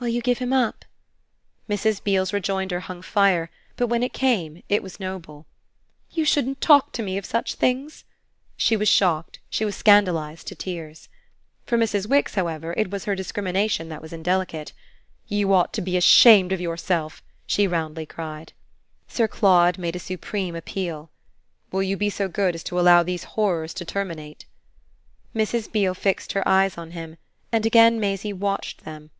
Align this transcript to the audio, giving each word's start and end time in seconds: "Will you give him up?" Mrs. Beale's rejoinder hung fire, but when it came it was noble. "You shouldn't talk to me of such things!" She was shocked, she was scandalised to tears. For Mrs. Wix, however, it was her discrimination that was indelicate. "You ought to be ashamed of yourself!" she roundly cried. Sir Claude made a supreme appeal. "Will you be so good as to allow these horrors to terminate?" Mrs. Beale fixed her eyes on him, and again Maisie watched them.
"Will 0.00 0.08
you 0.08 0.20
give 0.20 0.38
him 0.38 0.52
up?" 0.52 0.84
Mrs. 1.70 2.02
Beale's 2.02 2.32
rejoinder 2.32 2.80
hung 2.80 3.02
fire, 3.02 3.50
but 3.76 3.86
when 3.86 4.02
it 4.02 4.12
came 4.12 4.62
it 4.68 4.82
was 4.82 5.00
noble. 5.00 5.46
"You 6.10 6.24
shouldn't 6.26 6.60
talk 6.60 6.92
to 6.92 7.02
me 7.04 7.16
of 7.16 7.24
such 7.24 7.54
things!" 7.54 8.04
She 8.56 8.76
was 8.76 8.88
shocked, 8.88 9.38
she 9.48 9.64
was 9.64 9.76
scandalised 9.76 10.48
to 10.48 10.56
tears. 10.56 11.08
For 11.64 11.78
Mrs. 11.78 12.08
Wix, 12.08 12.34
however, 12.34 12.74
it 12.76 12.90
was 12.90 13.04
her 13.04 13.14
discrimination 13.14 13.88
that 13.88 14.02
was 14.02 14.12
indelicate. 14.12 14.72
"You 15.28 15.54
ought 15.54 15.72
to 15.74 15.80
be 15.80 15.96
ashamed 15.96 16.52
of 16.52 16.60
yourself!" 16.60 17.22
she 17.46 17.68
roundly 17.68 18.04
cried. 18.04 18.52
Sir 19.06 19.28
Claude 19.28 19.78
made 19.78 19.96
a 19.96 20.00
supreme 20.00 20.56
appeal. 20.56 21.10
"Will 21.70 21.82
you 21.84 21.96
be 21.96 22.10
so 22.10 22.28
good 22.28 22.54
as 22.56 22.64
to 22.64 22.78
allow 22.78 23.02
these 23.04 23.24
horrors 23.38 23.72
to 23.74 23.84
terminate?" 23.86 24.44
Mrs. 25.34 25.70
Beale 25.72 25.94
fixed 25.94 26.32
her 26.32 26.46
eyes 26.46 26.76
on 26.76 26.90
him, 26.90 27.16
and 27.52 27.64
again 27.64 28.00
Maisie 28.00 28.34
watched 28.34 28.84
them. 28.84 29.10